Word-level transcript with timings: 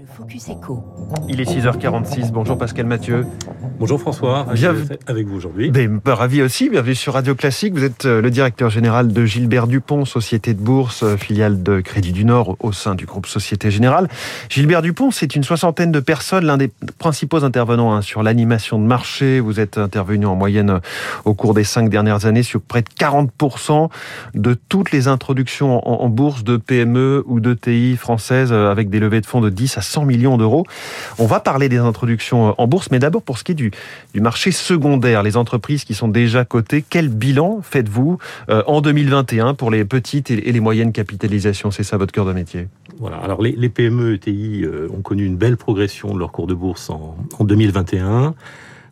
Le 0.00 0.06
Focus 0.06 0.48
Echo. 0.48 0.82
Il 1.28 1.42
est 1.42 1.44
6h46. 1.44 2.30
Bonjour 2.32 2.56
Pascal 2.56 2.86
Mathieu. 2.86 3.26
Bonjour 3.78 4.00
François, 4.00 4.46
Bienvenue. 4.54 4.96
avec 5.06 5.26
vous 5.26 5.36
aujourd'hui. 5.36 5.70
Ben, 5.70 6.00
bah, 6.02 6.14
ravi 6.14 6.40
aussi. 6.40 6.70
Bienvenue 6.70 6.94
sur 6.94 7.12
Radio 7.12 7.34
Classique. 7.34 7.74
Vous 7.74 7.84
êtes 7.84 8.06
euh, 8.06 8.22
le 8.22 8.30
directeur 8.30 8.70
général 8.70 9.12
de 9.12 9.24
Gilbert 9.26 9.66
Dupont, 9.66 10.06
société 10.06 10.54
de 10.54 10.60
bourse, 10.60 11.02
euh, 11.02 11.18
filiale 11.18 11.62
de 11.62 11.80
Crédit 11.80 12.12
du 12.12 12.24
Nord 12.24 12.56
au 12.60 12.72
sein 12.72 12.94
du 12.94 13.04
groupe 13.04 13.26
Société 13.26 13.70
Générale. 13.70 14.08
Gilbert 14.48 14.80
Dupont, 14.80 15.10
c'est 15.10 15.36
une 15.36 15.44
soixantaine 15.44 15.92
de 15.92 16.00
personnes, 16.00 16.46
l'un 16.46 16.56
des 16.56 16.70
principaux 16.98 17.44
intervenants 17.44 17.92
hein, 17.92 18.00
sur 18.00 18.22
l'animation 18.22 18.78
de 18.78 18.84
marché. 18.84 19.38
Vous 19.40 19.60
êtes 19.60 19.76
intervenu 19.76 20.24
en 20.24 20.34
moyenne 20.34 20.70
euh, 20.70 20.80
au 21.26 21.34
cours 21.34 21.52
des 21.52 21.64
cinq 21.64 21.90
dernières 21.90 22.24
années 22.24 22.42
sur 22.42 22.62
près 22.62 22.80
de 22.80 22.88
40% 22.98 23.90
de 24.34 24.56
toutes 24.68 24.92
les 24.92 25.08
introductions 25.08 25.86
en, 25.86 26.04
en 26.04 26.08
bourse 26.08 26.42
de 26.42 26.56
PME 26.56 27.22
ou 27.26 27.40
de 27.40 27.52
TI 27.52 27.96
françaises 27.98 28.50
avec 28.52 28.88
des 28.88 28.98
levées 28.98 29.20
de 29.20 29.26
fonds 29.26 29.42
de 29.42 29.50
10 29.50 29.76
à 29.76 29.82
100 29.90 30.04
millions 30.04 30.38
d'euros. 30.38 30.64
On 31.18 31.26
va 31.26 31.40
parler 31.40 31.68
des 31.68 31.78
introductions 31.78 32.50
euh, 32.50 32.52
en 32.58 32.66
bourse, 32.66 32.90
mais 32.90 32.98
d'abord 32.98 33.22
pour 33.22 33.38
ce 33.38 33.44
qui 33.44 33.52
est 33.52 33.54
du, 33.54 33.72
marché 34.14 34.52
secondaire, 34.52 35.22
les 35.22 35.36
entreprises 35.36 35.84
qui 35.84 35.94
sont 35.94 36.08
déjà 36.08 36.44
cotées, 36.44 36.84
quel 36.88 37.08
bilan 37.08 37.60
faites-vous 37.62 38.18
euh, 38.48 38.62
en 38.66 38.80
2021 38.80 39.54
pour 39.54 39.70
les 39.70 39.84
petites 39.84 40.30
et 40.30 40.52
les 40.52 40.60
moyennes 40.60 40.92
capitalisations? 40.92 41.70
C'est 41.70 41.82
ça 41.82 41.96
votre 41.96 42.12
cœur 42.12 42.26
de 42.26 42.32
métier 42.32 42.68
Voilà. 42.98 43.16
Alors 43.18 43.42
les, 43.42 43.52
les 43.52 43.68
PME 43.68 44.14
ETI 44.14 44.62
euh, 44.64 44.88
ont 44.96 45.02
connu 45.02 45.24
une 45.24 45.36
belle 45.36 45.56
progression 45.56 46.14
de 46.14 46.18
leur 46.18 46.32
cours 46.32 46.46
de 46.46 46.54
bourse 46.54 46.90
en, 46.90 47.16
en 47.38 47.44
2021. 47.44 48.34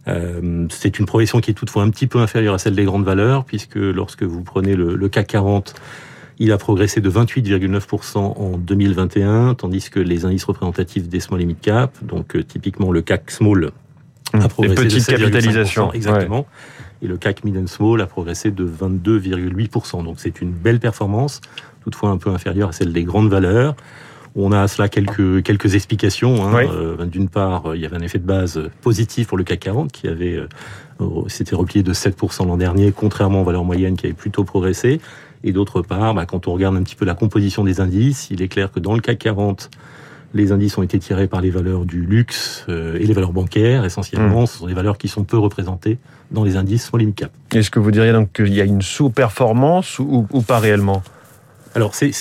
Euh, 0.08 0.66
c'est 0.70 0.98
une 0.98 1.06
progression 1.06 1.40
qui 1.40 1.50
est 1.50 1.54
toutefois 1.54 1.82
un 1.82 1.90
petit 1.90 2.06
peu 2.06 2.18
inférieure 2.18 2.54
à 2.54 2.58
celle 2.58 2.74
des 2.74 2.84
grandes 2.84 3.04
valeurs, 3.04 3.44
puisque 3.44 3.76
lorsque 3.76 4.22
vous 4.22 4.42
prenez 4.42 4.74
le, 4.74 4.94
le 4.94 5.08
CAC 5.08 5.26
40, 5.28 5.74
il 6.38 6.52
a 6.52 6.58
progressé 6.58 7.00
de 7.00 7.10
28,9% 7.10 8.18
en 8.18 8.56
2021, 8.58 9.54
tandis 9.54 9.90
que 9.90 10.00
les 10.00 10.24
indices 10.24 10.44
représentatifs 10.44 11.08
des 11.08 11.20
small 11.20 11.42
et 11.42 11.46
mid 11.46 11.60
cap, 11.60 11.96
donc 12.02 12.36
euh, 12.36 12.42
typiquement 12.44 12.92
le 12.92 13.02
CAC 13.02 13.30
small, 13.30 13.72
a 14.32 14.38
Les 14.42 14.48
progressé 14.48 14.74
petites 14.74 15.10
de 15.10 15.16
7,5%, 15.16 15.18
capitalisations. 15.20 15.92
Exactement. 15.92 16.46
Et 17.00 17.06
le 17.06 17.16
CAC 17.16 17.44
Mid 17.44 17.56
and 17.56 17.66
Small 17.68 18.00
a 18.00 18.06
progressé 18.06 18.50
de 18.50 18.66
22,8%. 18.66 20.04
Donc 20.04 20.16
c'est 20.18 20.40
une 20.40 20.50
belle 20.50 20.80
performance, 20.80 21.40
toutefois 21.82 22.10
un 22.10 22.18
peu 22.18 22.30
inférieure 22.30 22.70
à 22.70 22.72
celle 22.72 22.92
des 22.92 23.04
grandes 23.04 23.30
valeurs. 23.30 23.74
On 24.36 24.52
a 24.52 24.60
à 24.60 24.68
cela 24.68 24.88
quelques, 24.88 25.42
quelques 25.42 25.74
explications. 25.74 26.46
hein. 26.46 26.52
Oui. 26.54 26.64
Euh, 26.70 27.06
D'une 27.06 27.28
part, 27.28 27.66
euh, 27.70 27.76
il 27.76 27.82
y 27.82 27.86
avait 27.86 27.96
un 27.96 28.00
effet 28.00 28.18
de 28.18 28.26
base 28.26 28.60
positif 28.82 29.28
pour 29.28 29.38
le 29.38 29.44
CAC 29.44 29.60
40 29.60 29.92
qui 29.92 30.08
avait 30.08 30.36
euh, 30.36 31.06
s'était 31.28 31.56
replié 31.56 31.82
de 31.82 31.92
7% 31.92 32.46
l'an 32.46 32.56
dernier, 32.56 32.92
contrairement 32.92 33.42
aux 33.42 33.44
valeurs 33.44 33.64
moyennes 33.64 33.96
qui 33.96 34.06
avaient 34.06 34.14
plutôt 34.14 34.44
progressé. 34.44 35.00
Et 35.44 35.52
d'autre 35.52 35.82
part, 35.82 36.14
bah, 36.14 36.26
quand 36.26 36.48
on 36.48 36.52
regarde 36.52 36.76
un 36.76 36.82
petit 36.82 36.96
peu 36.96 37.04
la 37.04 37.14
composition 37.14 37.64
des 37.64 37.80
indices, 37.80 38.28
il 38.30 38.42
est 38.42 38.48
clair 38.48 38.72
que 38.72 38.80
dans 38.80 38.94
le 38.94 39.00
CAC 39.00 39.18
40, 39.18 39.70
les 40.34 40.52
indices 40.52 40.76
ont 40.76 40.82
été 40.82 40.98
tirés 40.98 41.26
par 41.26 41.40
les 41.40 41.50
valeurs 41.50 41.84
du 41.84 42.04
luxe 42.04 42.66
euh, 42.68 42.98
et 42.98 43.06
les 43.06 43.14
valeurs 43.14 43.32
bancaires, 43.32 43.84
essentiellement. 43.84 44.46
Ce 44.46 44.58
sont 44.58 44.66
des 44.66 44.74
valeurs 44.74 44.98
qui 44.98 45.08
sont 45.08 45.24
peu 45.24 45.38
représentées 45.38 45.98
dans 46.30 46.44
les 46.44 46.56
indices 46.56 46.86
small 46.86 47.12
cap. 47.14 47.32
Est-ce 47.54 47.70
que 47.70 47.78
vous 47.78 47.90
diriez 47.90 48.12
donc 48.12 48.32
qu'il 48.32 48.52
y 48.52 48.60
a 48.60 48.64
une 48.64 48.82
sous-performance 48.82 49.98
ou, 49.98 50.26
ou 50.30 50.42
pas 50.42 50.58
réellement? 50.58 51.02
Alors, 51.74 51.94
c'est 51.94 52.12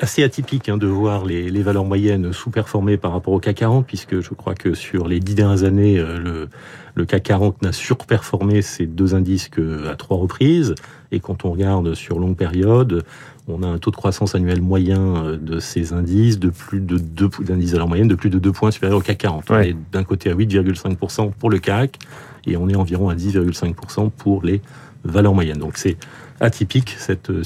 assez 0.00 0.22
atypique 0.22 0.68
hein, 0.68 0.78
de 0.78 0.86
voir 0.86 1.24
les, 1.24 1.50
les 1.50 1.62
valeurs 1.62 1.84
moyennes 1.84 2.32
sous-performer 2.32 2.96
par 2.96 3.12
rapport 3.12 3.34
au 3.34 3.40
CAC 3.40 3.56
40, 3.56 3.86
puisque 3.86 4.20
je 4.20 4.30
crois 4.30 4.54
que 4.54 4.72
sur 4.72 5.06
les 5.06 5.20
dix 5.20 5.34
dernières 5.34 5.64
années, 5.64 5.98
euh, 5.98 6.18
le, 6.18 6.48
le 6.94 7.04
CAC 7.04 7.22
40 7.24 7.62
n'a 7.62 7.72
surperformé 7.72 8.62
ces 8.62 8.86
deux 8.86 9.14
indices 9.14 9.48
qu'à 9.48 9.94
trois 9.96 10.16
reprises. 10.16 10.74
Et 11.12 11.20
quand 11.20 11.44
on 11.44 11.52
regarde 11.52 11.94
sur 11.94 12.18
longue 12.18 12.36
période, 12.36 13.04
on 13.46 13.62
a 13.62 13.66
un 13.66 13.78
taux 13.78 13.90
de 13.90 13.96
croissance 13.96 14.34
annuel 14.34 14.62
moyen 14.62 15.24
euh, 15.24 15.36
de 15.36 15.60
ces 15.60 15.92
indices 15.92 16.38
de 16.38 16.48
plus 16.48 16.80
de 16.80 16.96
2 16.96 17.28
d'indices 17.40 17.72
valeurs 17.72 17.88
moyennes 17.88 18.08
de 18.08 18.14
plus 18.14 18.30
de 18.30 18.38
2 18.38 18.50
points 18.52 18.70
supérieurs 18.70 18.98
au 18.98 19.02
CAC 19.02 19.18
40. 19.18 19.44
On 19.50 19.58
est 19.60 19.76
d'un 19.92 20.04
côté 20.04 20.30
à 20.30 20.34
8,5% 20.34 21.32
pour 21.32 21.50
le 21.50 21.58
CAC 21.58 21.98
et 22.46 22.56
on 22.56 22.68
est 22.68 22.76
environ 22.76 23.10
à 23.10 23.14
10,5% 23.14 24.10
pour 24.10 24.42
les 24.42 24.62
valeurs 25.04 25.34
moyennes. 25.34 25.58
Donc 25.58 25.76
c'est 25.76 25.96
atypique 26.40 26.94
cette, 26.98 27.30
euh, 27.30 27.42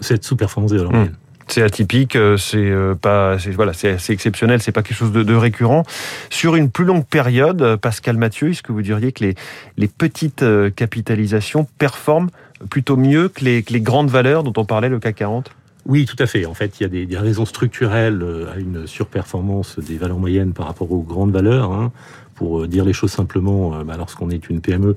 cette 0.00 0.24
sous-performance 0.24 0.72
des 0.72 0.78
valeurs 0.78 0.92
Hmm. 0.92 0.96
moyennes. 0.96 1.16
C'est 1.46 1.60
atypique, 1.60 2.16
euh, 2.16 2.38
c'est 2.38 2.72
pas, 3.02 3.36
voilà, 3.54 3.74
c'est 3.74 3.90
assez 3.90 4.14
exceptionnel, 4.14 4.62
c'est 4.62 4.72
pas 4.72 4.82
quelque 4.82 4.96
chose 4.96 5.12
de, 5.12 5.22
de 5.22 5.34
récurrent. 5.34 5.82
Sur 6.30 6.56
une 6.56 6.70
plus 6.70 6.86
longue 6.86 7.04
période, 7.04 7.76
Pascal 7.82 8.16
Mathieu, 8.16 8.48
est-ce 8.48 8.62
que 8.62 8.72
vous 8.72 8.80
diriez 8.80 9.12
que 9.12 9.24
les, 9.24 9.34
les 9.76 9.88
petites 9.88 10.42
capitalisations 10.74 11.66
performent 11.76 12.30
plutôt 12.70 12.96
mieux 12.96 13.28
que 13.28 13.44
les, 13.44 13.62
que 13.62 13.72
les 13.72 13.80
grandes 13.80 14.10
valeurs 14.10 14.42
dont 14.42 14.52
on 14.56 14.64
parlait, 14.64 14.88
le 14.88 14.98
CAC 14.98 15.16
40 15.16 15.50
Oui, 15.86 16.04
tout 16.06 16.16
à 16.18 16.26
fait. 16.26 16.46
En 16.46 16.54
fait, 16.54 16.78
il 16.80 16.82
y 16.82 16.86
a 16.86 16.88
des, 16.88 17.06
des 17.06 17.18
raisons 17.18 17.44
structurelles 17.44 18.22
euh, 18.22 18.52
à 18.52 18.56
une 18.58 18.86
surperformance 18.86 19.78
des 19.78 19.96
valeurs 19.98 20.18
moyennes 20.18 20.52
par 20.52 20.66
rapport 20.66 20.90
aux 20.92 21.02
grandes 21.02 21.32
valeurs. 21.32 21.72
hein. 21.72 21.92
Pour 22.34 22.62
euh, 22.62 22.66
dire 22.68 22.84
les 22.84 22.92
choses 22.92 23.12
simplement, 23.12 23.74
euh, 23.76 23.84
bah, 23.84 23.96
lorsqu'on 23.96 24.30
est 24.30 24.48
une 24.50 24.60
PME, 24.60 24.96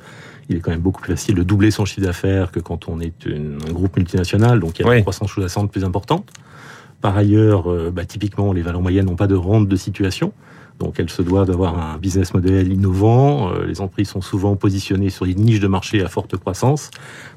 il 0.50 0.57
est 0.57 0.59
quand 0.59 0.72
même 0.72 0.79
beaucoup 0.79 1.01
plus 1.01 1.13
facile 1.13 1.35
de 1.35 1.44
doubler 1.44 1.69
son 1.72 1.85
chiffre 1.85 2.01
d'affaires 2.05 2.51
que 2.51 2.59
quand 2.59 2.88
on 2.88 3.00
est 3.00 3.25
une- 3.25 3.59
un 3.69 3.73
groupe 3.73 3.95
multinational. 3.97 4.59
Donc, 4.59 4.79
il 4.79 4.84
y 4.84 4.85
a 4.85 4.89
Oui. 4.89 4.95
une 4.97 5.01
croissance 5.03 5.29
sous-jacente 5.31 5.72
plus 5.72 5.84
importante. 5.84 6.29
Par 7.01 7.16
ailleurs, 7.16 7.66
bah, 7.91 8.05
typiquement, 8.05 8.53
les 8.53 8.63
valeurs 8.63 8.81
moyennes 8.81 9.05
n'ont 9.05 9.16
pas 9.16 9.28
de 9.28 9.35
rente 9.35 9.67
de 9.67 9.75
situation. 9.75 10.31
Donc, 10.80 11.00
elles 11.00 11.10
se 11.10 11.22
doivent 11.24 11.48
d'avoir 11.48 11.78
un 11.80 11.98
business 11.98 12.34
model 12.34 12.72
innovant. 12.72 13.52
Euh, 13.52 13.66
les 13.66 13.82
entreprises 13.82 14.10
sont 14.10 14.22
souvent 14.22 14.56
positionnées 14.56 15.10
sur 15.10 15.26
des 15.26 15.34
niches 15.34 15.60
de 15.60 15.68
marché 15.68 16.04
à 16.04 16.08
forte 16.08 16.38
croissance. 16.38 16.92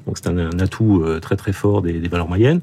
Donc, 0.05 0.17
c'est 0.17 0.27
un, 0.27 0.37
un 0.37 0.59
atout 0.59 1.01
euh, 1.03 1.19
très 1.19 1.35
très 1.35 1.51
fort 1.53 1.81
des, 1.81 1.93
des 1.93 2.07
valeurs 2.07 2.27
moyennes. 2.27 2.61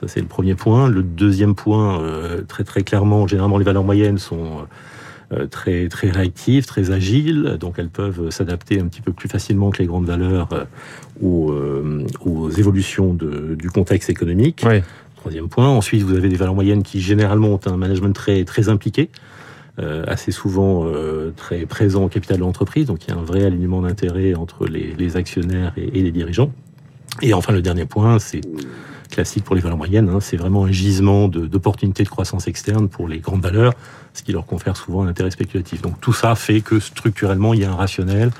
Ça, 0.00 0.08
c'est 0.08 0.20
le 0.20 0.26
premier 0.26 0.54
point. 0.54 0.88
Le 0.88 1.02
deuxième 1.02 1.54
point, 1.54 2.00
euh, 2.00 2.40
très 2.42 2.64
très 2.64 2.82
clairement, 2.82 3.26
généralement, 3.26 3.58
les 3.58 3.64
valeurs 3.64 3.84
moyennes 3.84 4.18
sont 4.18 4.66
très 5.50 5.88
très 5.88 6.10
réactives, 6.10 6.64
très 6.64 6.92
agiles, 6.92 7.56
donc 7.58 7.74
elles 7.78 7.88
peuvent 7.88 8.30
s'adapter 8.30 8.78
un 8.80 8.86
petit 8.86 9.00
peu 9.00 9.10
plus 9.12 9.28
facilement 9.28 9.70
que 9.70 9.78
les 9.78 9.86
grandes 9.86 10.04
valeurs 10.06 10.48
aux, 11.20 11.52
aux 12.24 12.50
évolutions 12.50 13.14
de- 13.14 13.56
du 13.58 13.68
contexte 13.70 14.10
économique. 14.10 14.62
Oui. 14.68 14.80
Troisième 15.16 15.48
point. 15.48 15.66
Ensuite, 15.66 16.02
vous 16.02 16.14
avez 16.14 16.28
des 16.28 16.36
valeurs 16.36 16.54
moyennes 16.54 16.82
qui 16.84 17.00
généralement 17.00 17.48
ont 17.48 17.60
un 17.66 17.76
management 17.76 18.12
très 18.12 18.44
très 18.44 18.68
impliqué. 18.68 19.08
Euh, 19.80 20.04
assez 20.06 20.30
souvent 20.30 20.84
euh, 20.84 21.32
très 21.36 21.66
présent 21.66 22.04
au 22.04 22.08
capital 22.08 22.36
de 22.36 22.42
l'entreprise, 22.42 22.86
donc 22.86 23.04
il 23.04 23.10
y 23.10 23.12
a 23.12 23.16
un 23.16 23.24
vrai 23.24 23.44
alignement 23.44 23.82
d'intérêts 23.82 24.34
entre 24.34 24.66
les, 24.66 25.16
actionnaires 25.16 25.72
et, 25.76 26.00
les 26.00 26.12
dirigeants. 26.12 26.52
Et 27.22 27.34
enfin, 27.34 27.52
le 27.52 27.60
dernier 27.60 27.84
point, 27.84 28.20
c'est 28.20 28.40
classique 29.10 29.42
pour 29.42 29.56
les 29.56 29.60
valeurs 29.60 29.76
moyennes, 29.76 30.08
hein, 30.08 30.20
c'est 30.20 30.36
vraiment 30.36 30.64
un 30.64 30.70
gisement 30.70 31.26
d'opportunités 31.26 32.04
de, 32.04 32.08
croissance 32.08 32.46
externe 32.46 32.88
pour 32.88 33.08
les 33.08 33.18
grandes 33.18 33.42
valeurs, 33.42 33.72
ce 34.12 34.22
qui 34.22 34.30
leur 34.30 34.46
confère 34.46 34.76
souvent 34.76 35.02
un 35.02 35.08
intérêt 35.08 35.32
spéculatif. 35.32 35.82
Donc 35.82 36.00
tout 36.00 36.12
ça 36.12 36.36
fait 36.36 36.60
que 36.60 36.78
structurellement, 36.78 37.52
il 37.52 37.60
y 37.60 37.64
a 37.64 37.70
un 37.72 37.74
rationnel 37.74 38.30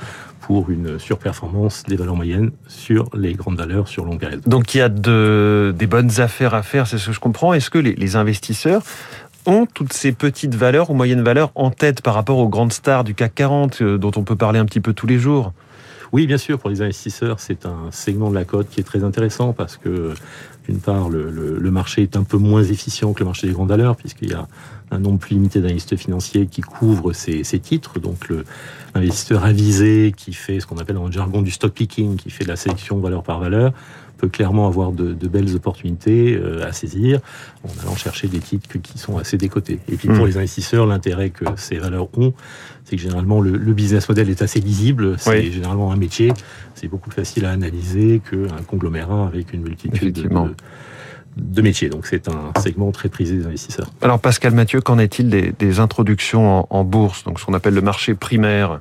pour 0.40 0.70
une 0.70 1.00
surperformance 1.00 1.82
des 1.84 1.96
valeurs 1.96 2.16
moyennes 2.16 2.52
sur 2.68 3.08
les 3.16 3.32
grandes 3.32 3.56
valeurs 3.56 3.88
sur 3.88 4.04
longue 4.04 4.20
période. 4.20 4.42
Donc 4.46 4.74
il 4.74 4.78
y 4.78 4.82
a 4.82 4.88
de, 4.88 5.74
des 5.76 5.86
bonnes 5.86 6.20
affaires 6.20 6.54
à 6.54 6.62
faire, 6.62 6.86
c'est 6.86 6.98
ce 6.98 7.06
que 7.06 7.12
je 7.12 7.20
comprends. 7.20 7.54
Est-ce 7.54 7.70
que 7.70 7.78
les 7.78 8.16
investisseurs 8.16 8.82
ont 9.46 9.66
toutes 9.66 9.92
ces 9.92 10.12
petites 10.12 10.54
valeurs 10.54 10.90
ou 10.90 10.94
moyennes 10.94 11.22
valeurs 11.22 11.52
en 11.54 11.70
tête 11.70 12.00
par 12.02 12.14
rapport 12.14 12.38
aux 12.38 12.48
grandes 12.48 12.72
stars 12.72 13.04
du 13.04 13.14
CAC 13.14 13.34
40 13.34 13.82
euh, 13.82 13.98
dont 13.98 14.12
on 14.16 14.22
peut 14.22 14.36
parler 14.36 14.58
un 14.58 14.64
petit 14.64 14.80
peu 14.80 14.92
tous 14.92 15.06
les 15.06 15.18
jours? 15.18 15.52
Oui, 16.12 16.26
bien 16.26 16.38
sûr, 16.38 16.58
pour 16.58 16.70
les 16.70 16.80
investisseurs, 16.80 17.40
c'est 17.40 17.66
un 17.66 17.90
segment 17.90 18.30
de 18.30 18.36
la 18.36 18.44
cote 18.44 18.68
qui 18.70 18.80
est 18.80 18.84
très 18.84 19.02
intéressant 19.02 19.52
parce 19.52 19.76
que, 19.76 20.14
d'une 20.66 20.78
part, 20.80 21.08
le, 21.10 21.30
le- 21.30 21.58
le 21.58 21.70
marché 21.70 22.02
est 22.02 22.16
un 22.16 22.22
peu 22.24 22.38
moins 22.38 22.62
efficient 22.64 23.12
que 23.12 23.20
le 23.20 23.26
marché 23.26 23.46
des 23.46 23.52
grandes 23.52 23.68
valeurs 23.68 23.96
puisqu'il 23.96 24.30
y 24.30 24.34
a 24.34 24.46
un 24.90 24.98
nombre 24.98 25.18
plus 25.18 25.34
limité 25.34 25.60
d'analystes 25.60 25.96
financiers 25.96 26.46
qui 26.46 26.60
couvrent 26.60 27.12
ces, 27.12 27.42
ces 27.44 27.58
titres. 27.58 27.98
Donc, 27.98 28.28
l'investisseur 28.94 29.44
avisé 29.44 30.12
qui 30.16 30.32
fait 30.32 30.60
ce 30.60 30.66
qu'on 30.66 30.76
appelle 30.78 30.96
dans 30.96 31.06
le 31.06 31.12
jargon 31.12 31.42
du 31.42 31.50
stock 31.50 31.72
picking, 31.72 32.16
qui 32.16 32.30
fait 32.30 32.44
de 32.44 32.48
la 32.48 32.56
sélection 32.56 32.98
valeur 32.98 33.22
par 33.22 33.40
valeur, 33.40 33.72
peut 34.18 34.28
clairement 34.28 34.68
avoir 34.68 34.92
de, 34.92 35.12
de 35.12 35.28
belles 35.28 35.54
opportunités 35.56 36.34
euh, 36.36 36.64
à 36.66 36.72
saisir 36.72 37.18
en 37.64 37.82
allant 37.82 37.96
chercher 37.96 38.28
des 38.28 38.38
titres 38.38 38.68
que- 38.68 38.78
qui 38.78 38.96
sont 38.96 39.18
assez 39.18 39.36
décotés. 39.36 39.80
Et 39.88 39.96
puis, 39.96 40.06
pour 40.08 40.24
Mm. 40.24 40.26
les 40.28 40.36
investisseurs, 40.36 40.86
l'intérêt 40.86 41.30
que 41.30 41.44
ces 41.56 41.78
valeurs 41.78 42.06
ont, 42.16 42.32
c'est 42.84 42.94
que 42.96 43.02
généralement 43.02 43.40
le, 43.40 43.56
le 43.56 43.72
business 43.72 44.08
model 44.08 44.30
est 44.30 44.42
assez 44.42 44.60
lisible. 44.60 45.16
C'est 45.18 45.30
Oui. 45.30 45.50
généralement 45.52 45.90
un 45.90 45.96
métier. 45.96 46.32
C'est 46.76 46.86
beaucoup 46.86 47.10
plus 47.10 47.16
facile 47.16 47.44
à 47.46 47.50
analyser 47.50 48.20
qu'un 48.30 48.62
conglomérat 48.66 49.26
avec 49.26 49.52
une 49.52 49.62
multitude 49.62 50.14
de, 50.22 50.53
de 51.36 51.62
métiers. 51.62 51.88
Donc 51.88 52.06
c'est 52.06 52.28
un 52.28 52.52
segment 52.60 52.92
très 52.92 53.08
prisé 53.08 53.36
des 53.36 53.46
investisseurs. 53.46 53.88
Alors 54.02 54.20
Pascal 54.20 54.54
Mathieu, 54.54 54.80
qu'en 54.80 54.98
est-il 54.98 55.28
des, 55.30 55.52
des 55.58 55.80
introductions 55.80 56.60
en, 56.60 56.66
en 56.70 56.84
bourse, 56.84 57.24
donc 57.24 57.40
ce 57.40 57.44
qu'on 57.46 57.54
appelle 57.54 57.74
le 57.74 57.80
marché 57.82 58.14
primaire? 58.14 58.80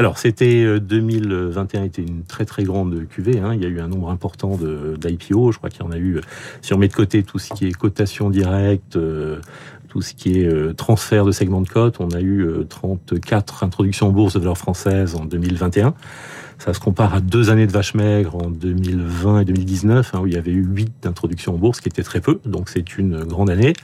Alors, 0.00 0.16
c'était 0.16 0.62
euh, 0.62 0.78
2021 0.78 1.82
était 1.82 2.02
une 2.02 2.22
très 2.22 2.44
très 2.44 2.62
grande 2.62 3.08
cuvée. 3.08 3.40
Hein. 3.40 3.54
Il 3.54 3.62
y 3.62 3.66
a 3.66 3.68
eu 3.68 3.80
un 3.80 3.88
nombre 3.88 4.10
important 4.10 4.56
de- 4.56 4.96
d'IPO. 4.96 5.50
Je 5.50 5.58
crois 5.58 5.70
qu'il 5.70 5.82
y 5.82 5.84
en 5.84 5.90
a 5.90 5.96
eu. 5.96 6.18
euh, 6.18 6.20
Si 6.62 6.72
on 6.72 6.78
met 6.78 6.86
de 6.86 6.94
côté 6.94 7.24
tout 7.24 7.40
ce 7.40 7.52
qui 7.52 7.66
est 7.66 7.72
cotation 7.72 8.30
directe, 8.30 8.94
euh, 8.94 9.40
tout 9.88 10.02
ce 10.02 10.14
qui 10.14 10.40
est 10.40 10.46
euh, 10.46 10.72
transfert 10.74 11.24
de 11.24 11.32
segments 11.32 11.62
de 11.62 11.68
cote, 11.68 11.96
on 11.98 12.10
a 12.10 12.20
eu 12.20 12.40
euh, 12.40 12.64
34 12.68 13.64
introductions 13.64 14.08
en 14.08 14.10
bourse 14.10 14.34
de 14.34 14.38
valeurs 14.38 14.58
françaises 14.58 15.16
en 15.16 15.24
2021. 15.24 15.94
Ça 16.58 16.74
se 16.74 16.80
compare 16.80 17.14
à 17.14 17.20
deux 17.20 17.50
années 17.50 17.66
de 17.66 17.72
vache 17.72 17.94
maigre 17.94 18.34
en 18.34 18.50
2020 18.50 19.40
et 19.40 19.44
2019, 19.44 20.14
hein, 20.14 20.20
où 20.20 20.26
il 20.26 20.34
y 20.34 20.36
avait 20.36 20.50
eu 20.50 20.64
huit 20.64 21.06
introductions 21.06 21.54
en 21.54 21.58
bourse, 21.58 21.80
qui 21.80 21.88
était 21.88 22.02
très 22.02 22.20
peu. 22.20 22.40
Donc 22.44 22.68
c'est 22.68 22.98
une 22.98 23.24
grande 23.24 23.48
année. 23.48 23.74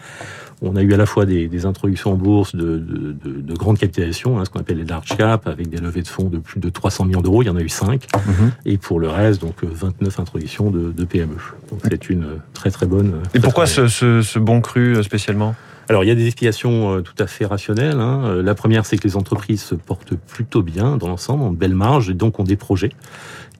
On 0.60 0.76
a 0.76 0.82
eu 0.82 0.92
à 0.92 0.96
la 0.96 1.06
fois 1.06 1.24
des, 1.24 1.66
introductions 1.66 2.12
en 2.12 2.16
bourse 2.16 2.54
de, 2.54 2.78
de, 2.78 3.12
de, 3.12 3.40
de 3.40 3.54
grande 3.54 3.78
capitalisation, 3.78 4.38
hein, 4.38 4.44
ce 4.44 4.50
qu'on 4.50 4.60
appelle 4.60 4.78
les 4.78 4.84
large 4.84 5.16
cap, 5.16 5.46
avec 5.46 5.68
des 5.68 5.78
levées 5.78 6.02
de 6.02 6.08
fonds 6.08 6.28
de 6.28 6.38
plus 6.38 6.60
de 6.60 6.68
300 6.68 7.04
millions 7.04 7.22
d'euros. 7.22 7.42
Il 7.42 7.46
y 7.46 7.50
en 7.50 7.56
a 7.56 7.60
eu 7.60 7.68
5. 7.68 8.06
Mhm. 8.14 8.50
Et 8.66 8.78
pour 8.78 8.98
le 8.98 9.08
reste, 9.08 9.40
donc 9.40 9.62
29 9.62 10.18
introductions 10.18 10.70
de, 10.70 11.04
PME. 11.04 11.36
Donc 11.70 11.80
c'est 11.84 12.10
une 12.10 12.26
très 12.54 12.70
très 12.70 12.86
bonne. 12.86 13.20
Et 13.34 13.40
pourquoi 13.40 13.66
ce, 13.66 13.88
ce, 13.88 14.22
ce 14.22 14.38
bon 14.38 14.60
cru 14.60 15.02
spécialement? 15.04 15.54
Alors, 15.88 16.02
il 16.04 16.06
y 16.06 16.10
a 16.10 16.14
des 16.14 16.26
explications 16.26 17.02
tout 17.02 17.14
à 17.18 17.26
fait 17.26 17.44
rationnelles. 17.44 18.00
Hein. 18.00 18.42
La 18.42 18.54
première, 18.54 18.86
c'est 18.86 18.96
que 18.96 19.06
les 19.06 19.16
entreprises 19.16 19.62
se 19.62 19.74
portent 19.74 20.14
plutôt 20.14 20.62
bien 20.62 20.96
dans 20.96 21.08
l'ensemble, 21.08 21.42
ont 21.42 21.52
de 21.52 21.56
belles 21.56 21.74
marges 21.74 22.08
et 22.08 22.14
donc 22.14 22.40
ont 22.40 22.44
des 22.44 22.56
projets 22.56 22.92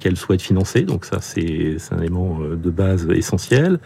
qu'elles 0.04 0.16
souhaitent 0.16 0.42
financer. 0.42 0.82
Donc 0.82 1.04
ça, 1.04 1.20
c'est 1.20 1.76
un 1.90 1.98
élément 1.98 2.38
euh, 2.42 2.56
de 2.56 2.70
base 2.70 3.08
essentiel. 3.10 3.78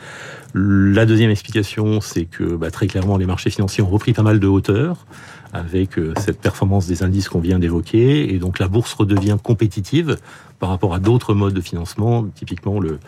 La 0.55 1.07
deuxième 1.07 1.31
explication, 1.31 2.01
c'est 2.01 2.25
que 2.25 2.45
bah, 2.57 2.71
très 2.71 2.89
clairement, 2.89 3.17
les 3.17 3.27
marchés 3.27 3.51
financiers 3.51 3.85
ont 3.85 3.89
repris 3.89 4.13
pas 4.13 4.23
mal 4.23 4.41
de 4.41 4.47
hauteur 4.47 5.07
avec 5.53 5.99
euh, 5.99 6.13
cette 6.19 6.41
performance 6.41 6.87
des 6.87 7.03
indices 7.03 7.29
qu'on 7.29 7.41
vient 7.41 7.59
d'évoquer. 7.59 8.33
Et 8.33 8.39
donc 8.39 8.59
la 8.59 8.69
bourse 8.69 8.93
redevient 8.95 9.37
compétitive 9.43 10.17
par 10.59 10.71
rapport 10.71 10.95
à 10.95 10.99
d'autres 10.99 11.35
modes 11.35 11.55
de 11.55 11.61
financement, 11.61 12.27
typiquement 12.35 12.81
le, 12.81 12.99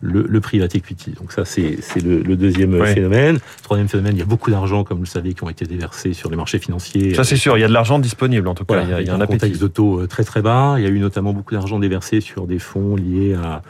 le, 0.00 0.26
le 0.28 0.40
private 0.40 0.74
equity. 0.74 1.12
Donc 1.12 1.32
ça, 1.32 1.44
c'est 1.44 1.78
le, 2.02 2.22
le, 2.22 2.36
deuxième 2.36 2.84
phénomène. 2.84 3.38
Troisième 3.62 3.88
phénomène, 3.88 4.14
il 4.16 4.18
y 4.18 4.22
a 4.22 4.26
beaucoup 4.26 4.50
d'argent, 4.50 4.84
comme 4.84 4.98
vous 4.98 5.04
le 5.04 5.08
savez, 5.08 5.34
qui 5.34 5.44
ont 5.44 5.48
été 5.48 5.64
déversés 5.64 6.12
sur 6.12 6.30
les 6.30 6.36
marchés 6.36 6.58
financiers. 6.58 7.14
Ça, 7.14 7.24
c'est 7.24 7.36
sûr. 7.36 7.56
Il 7.56 7.60
y 7.60 7.64
a 7.64 7.68
de 7.68 7.72
l'argent 7.72 7.98
disponible, 7.98 8.48
en 8.48 8.54
tout 8.54 8.64
cas. 8.64 8.82
il, 8.82 9.06
y 9.06 9.10
a, 9.10 9.14
un, 9.14 9.26
contexte 9.26 9.60
de 9.60 9.66
taux 9.66 10.00
euh, 10.00 10.06
très 10.06 10.24
très 10.24 10.42
bas. 10.42 10.76
Il 10.78 10.84
y 10.84 10.86
a 10.86 10.90
eu 10.90 10.98
notamment 10.98 11.32
beaucoup 11.32 11.54
d'argent 11.54 11.78
déversé 11.78 12.20
sur 12.20 12.46
des 12.46 12.58
fonds 12.58 12.96
liés 12.96 13.34
à, 13.34 13.62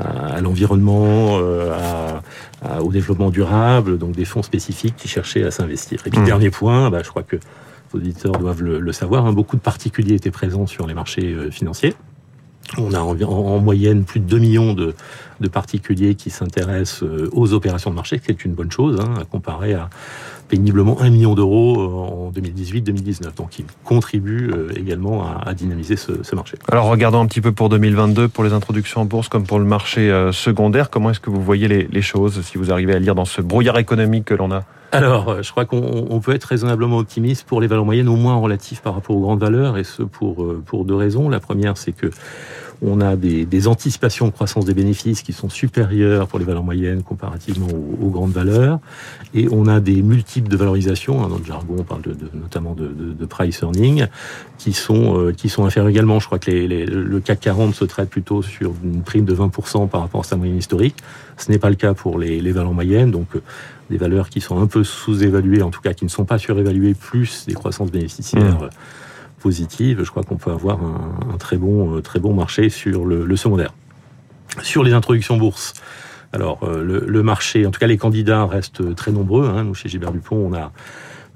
à, 0.00 0.40
l'environnement, 0.40 1.38
euh, 1.40 2.20
à, 2.62 2.82
au 2.82 2.90
développement 2.90 3.30
durable, 3.30 3.98
donc 3.98 4.12
des 4.12 4.24
fonds 4.24 4.42
spécifiques 4.42 4.96
qui 4.96 5.08
cherchaient 5.08 5.44
à 5.44 5.50
s'investir. 5.50 6.02
Et 6.06 6.10
puis, 6.10 6.20
mmh. 6.20 6.24
dernier 6.24 6.50
point, 6.50 6.90
bah, 6.90 7.00
je 7.02 7.10
crois 7.10 7.22
que 7.22 7.36
les 7.36 8.00
auditeurs 8.00 8.38
doivent 8.38 8.62
le, 8.62 8.80
le 8.80 8.92
savoir, 8.92 9.26
hein, 9.26 9.32
beaucoup 9.32 9.56
de 9.56 9.62
particuliers 9.62 10.14
étaient 10.14 10.30
présents 10.30 10.66
sur 10.66 10.86
les 10.86 10.94
marchés 10.94 11.32
euh, 11.32 11.50
financiers. 11.50 11.94
On 12.78 12.94
a 12.94 13.00
en, 13.00 13.58
moyenne 13.58 14.04
plus 14.04 14.20
de 14.20 14.26
2 14.26 14.38
millions 14.38 14.74
de, 14.74 14.94
particuliers 15.48 16.14
qui 16.14 16.30
s'intéressent 16.30 17.02
euh, 17.02 17.28
aux 17.32 17.52
opérations 17.52 17.90
de 17.90 17.96
marché, 17.96 18.18
ce 18.18 18.22
qui 18.22 18.30
est 18.30 18.44
une 18.44 18.54
bonne 18.54 18.70
chose, 18.70 18.98
hein, 19.00 19.14
à 19.20 19.24
comparer 19.24 19.74
à 19.74 19.90
péniblement 20.52 21.00
1 21.00 21.08
million 21.08 21.34
d'euros 21.34 21.80
euh, 21.80 22.26
en 22.26 22.30
2018-2019. 22.32 23.36
Donc 23.36 23.58
il 23.58 23.64
contribue 23.84 24.50
euh, 24.52 24.68
également 24.76 25.24
à, 25.24 25.54
dynamiser 25.54 25.96
ce, 25.96 26.12
marché. 26.34 26.58
Alors 26.70 26.88
regardons 26.88 27.20
un 27.20 27.26
petit 27.26 27.40
peu 27.40 27.52
pour 27.52 27.70
2022, 27.70 28.28
pour 28.28 28.44
les 28.44 28.52
introductions 28.52 29.00
en 29.00 29.06
bourse 29.06 29.30
comme 29.30 29.44
pour 29.44 29.58
le 29.58 29.64
marché 29.64 30.10
secondaire, 30.32 30.90
comment 30.90 31.08
est-ce 31.08 31.20
que 31.20 31.30
vous 31.30 31.42
voyez 31.42 31.68
les, 31.68 31.88
les 31.90 32.02
choses, 32.02 32.42
si 32.42 32.58
vous 32.58 32.70
arrivez 32.70 32.94
à 32.94 32.98
lire 32.98 33.14
dans 33.14 33.24
ce 33.24 33.40
brouillard 33.40 33.78
économique 33.78 34.26
que 34.26 34.34
l'on 34.34 34.52
a? 34.52 34.64
Alors, 34.92 35.42
je 35.42 35.50
crois 35.50 35.64
qu'on 35.64 36.20
peut 36.22 36.34
être 36.34 36.44
raisonnablement 36.44 36.98
optimiste 36.98 37.46
pour 37.46 37.62
les 37.62 37.66
valeurs 37.66 37.86
moyennes, 37.86 38.10
au 38.10 38.16
moins 38.16 38.34
relatif 38.34 38.82
par 38.82 38.94
rapport 38.94 39.16
aux 39.16 39.20
grandes 39.20 39.40
valeurs, 39.40 39.78
et 39.78 39.84
ce 39.84 40.02
pour, 40.02 40.46
pour 40.66 40.84
deux 40.84 40.94
raisons. 40.94 41.30
La 41.30 41.40
première, 41.40 41.78
c'est 41.78 41.92
que 41.92 42.10
on 42.84 43.00
a 43.00 43.16
des, 43.16 43.68
anticipations 43.68 44.26
de 44.26 44.32
croissance 44.32 44.64
des 44.64 44.74
bénéfices 44.74 45.22
qui 45.22 45.32
sont 45.32 45.48
supérieures 45.48 46.26
pour 46.26 46.38
les 46.38 46.44
valeurs 46.44 46.64
moyennes 46.64 47.02
comparativement 47.02 47.68
aux, 47.68 48.10
grandes 48.10 48.32
valeurs. 48.32 48.80
Et 49.34 49.46
on 49.50 49.66
a 49.66 49.80
des 49.80 50.02
multiples 50.02 50.48
de 50.48 50.56
valorisation, 50.56 51.22
hein, 51.22 51.28
dans 51.28 51.38
le 51.38 51.44
jargon 51.44 51.76
on 51.78 51.84
parle 51.84 52.02
de, 52.02 52.16
notamment 52.34 52.74
de, 52.74 53.24
price 53.26 53.62
earning, 53.62 54.06
qui 54.58 54.72
sont, 54.72 55.18
euh, 55.18 55.32
qui 55.32 55.48
sont 55.48 55.64
inférieurs 55.64 55.90
également. 55.90 56.18
Je 56.18 56.26
crois 56.26 56.40
que 56.40 56.50
le 56.50 57.20
CAC 57.20 57.40
40 57.40 57.74
se 57.74 57.84
traite 57.84 58.10
plutôt 58.10 58.42
sur 58.42 58.72
une 58.82 59.02
prime 59.02 59.24
de 59.24 59.34
20% 59.34 59.88
par 59.88 60.00
rapport 60.00 60.22
à 60.22 60.24
sa 60.24 60.36
moyenne 60.36 60.58
historique. 60.58 60.96
Ce 61.36 61.50
n'est 61.50 61.58
pas 61.58 61.70
le 61.70 61.76
cas 61.76 61.94
pour 61.94 62.18
les, 62.18 62.40
valeurs 62.52 62.74
moyennes, 62.74 63.12
donc 63.12 63.28
euh, 63.36 63.42
des 63.90 63.96
valeurs 63.96 64.28
qui 64.28 64.40
sont 64.40 64.60
un 64.60 64.66
peu 64.66 64.82
sous-évaluées, 64.82 65.62
en 65.62 65.70
tout 65.70 65.80
cas 65.80 65.94
qui 65.94 66.04
ne 66.04 66.10
sont 66.10 66.24
pas 66.24 66.38
surévaluées, 66.38 66.94
plus 66.94 67.46
des 67.46 67.54
croissances 67.54 67.92
bénéficiaires. 67.92 68.60
Mmh 68.60 68.70
positive, 69.42 70.02
je 70.04 70.10
crois 70.10 70.22
qu'on 70.22 70.36
peut 70.36 70.52
avoir 70.52 70.78
un, 70.82 71.36
très 71.38 71.56
bon, 71.56 71.96
euh, 71.96 72.00
très 72.00 72.20
bon 72.20 72.32
marché 72.32 72.70
sur 72.70 73.04
le, 73.04 73.36
secondaire. 73.36 73.74
Sur 74.62 74.84
les 74.84 74.92
introductions 74.92 75.36
bourse, 75.36 75.74
alors 76.32 76.60
euh, 76.62 77.02
le, 77.06 77.22
marché, 77.22 77.66
en 77.66 77.70
tout 77.70 77.80
cas 77.80 77.86
les 77.86 77.98
candidats 77.98 78.46
restent 78.46 78.94
très 78.94 79.10
nombreux. 79.10 79.46
Hein. 79.46 79.64
Nous 79.64 79.74
chez 79.74 79.88
Gilbert 79.88 80.12
Dupont, 80.12 80.36
on 80.36 80.54
a 80.54 80.72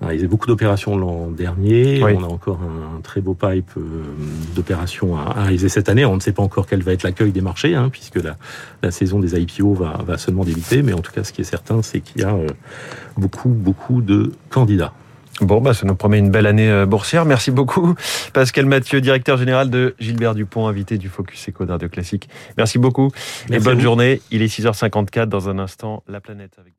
réalisé 0.00 0.26
beaucoup 0.26 0.46
d'opérations 0.46 0.96
l'an 0.96 1.30
dernier. 1.30 2.02
On 2.02 2.22
a 2.22 2.26
encore 2.26 2.60
un, 2.62 3.00
très 3.00 3.20
beau 3.20 3.34
pipe 3.34 3.70
euh, 3.76 4.02
d'opérations 4.54 5.16
à, 5.16 5.42
réaliser 5.42 5.68
cette 5.68 5.88
année. 5.88 6.04
On 6.04 6.14
ne 6.14 6.20
sait 6.20 6.32
pas 6.32 6.42
encore 6.42 6.66
quel 6.66 6.82
va 6.82 6.92
être 6.92 7.02
l'accueil 7.02 7.32
des 7.32 7.40
marchés, 7.40 7.74
hein, 7.74 7.88
puisque 7.90 8.22
la, 8.22 8.36
la, 8.82 8.90
saison 8.90 9.18
des 9.18 9.40
IPO 9.40 9.74
va, 9.74 10.02
va 10.06 10.18
seulement 10.18 10.44
débuter. 10.44 10.82
Mais 10.82 10.92
en 10.92 11.00
tout 11.00 11.12
cas, 11.12 11.24
ce 11.24 11.32
qui 11.32 11.40
est 11.40 11.44
certain, 11.44 11.82
c'est 11.82 12.00
qu'il 12.00 12.22
y 12.22 12.24
a 12.24 12.36
beaucoup, 13.16 13.48
beaucoup 13.48 14.02
de 14.02 14.32
candidats. 14.50 14.92
Bon, 15.40 15.60
bah, 15.60 15.74
ça 15.74 15.86
nous 15.86 15.94
promet 15.94 16.18
une 16.18 16.30
belle 16.30 16.46
année 16.46 16.70
euh, 16.70 16.86
boursière. 16.86 17.26
Merci 17.26 17.50
beaucoup, 17.50 17.94
Pascal 18.32 18.64
Mathieu, 18.66 19.00
directeur 19.00 19.36
général 19.36 19.68
de 19.68 19.94
Gilbert 19.98 20.34
Dupont, 20.34 20.66
invité 20.66 20.96
du 20.96 21.08
Focus 21.08 21.50
Eco 21.50 21.66
de 21.66 21.86
Classique. 21.86 22.28
Merci 22.56 22.78
beaucoup 22.78 23.10
et 23.50 23.58
bonne 23.58 23.80
journée. 23.80 24.20
Il 24.30 24.42
est 24.42 24.46
6h54 24.46 25.26
dans 25.26 25.48
un 25.48 25.58
instant, 25.58 26.02
La 26.08 26.20
planète 26.20 26.52
avec 26.58 26.72